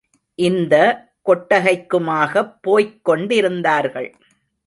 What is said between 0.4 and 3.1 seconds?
இந்த கொட்டகைக்குமாகப் போய்க்